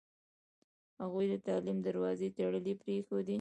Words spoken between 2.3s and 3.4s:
تړلې پرېښودې.